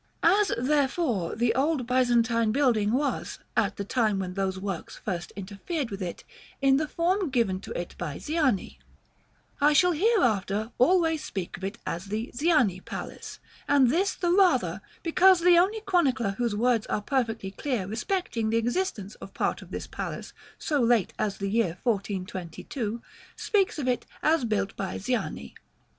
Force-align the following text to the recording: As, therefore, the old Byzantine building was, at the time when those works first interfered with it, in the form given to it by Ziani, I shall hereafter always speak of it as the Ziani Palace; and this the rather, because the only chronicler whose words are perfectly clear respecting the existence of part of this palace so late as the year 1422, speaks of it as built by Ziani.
As, 0.23 0.51
therefore, 0.57 1.35
the 1.35 1.53
old 1.53 1.85
Byzantine 1.85 2.51
building 2.51 2.91
was, 2.91 3.37
at 3.55 3.75
the 3.75 3.83
time 3.83 4.17
when 4.17 4.33
those 4.33 4.57
works 4.59 4.99
first 5.05 5.31
interfered 5.35 5.91
with 5.91 6.01
it, 6.01 6.23
in 6.59 6.77
the 6.77 6.87
form 6.87 7.29
given 7.29 7.59
to 7.59 7.71
it 7.79 7.93
by 7.99 8.17
Ziani, 8.17 8.79
I 9.61 9.73
shall 9.73 9.91
hereafter 9.91 10.71
always 10.79 11.23
speak 11.23 11.55
of 11.55 11.63
it 11.63 11.77
as 11.85 12.05
the 12.05 12.31
Ziani 12.33 12.83
Palace; 12.83 13.37
and 13.67 13.91
this 13.91 14.15
the 14.15 14.31
rather, 14.31 14.81
because 15.03 15.41
the 15.41 15.59
only 15.59 15.81
chronicler 15.81 16.31
whose 16.31 16.55
words 16.55 16.87
are 16.87 17.03
perfectly 17.03 17.51
clear 17.51 17.85
respecting 17.85 18.49
the 18.49 18.57
existence 18.57 19.13
of 19.21 19.35
part 19.35 19.61
of 19.61 19.69
this 19.69 19.85
palace 19.85 20.33
so 20.57 20.79
late 20.81 21.13
as 21.19 21.37
the 21.37 21.47
year 21.47 21.77
1422, 21.83 23.03
speaks 23.35 23.77
of 23.77 23.87
it 23.87 24.07
as 24.23 24.45
built 24.45 24.75
by 24.75 24.97
Ziani. 24.97 25.53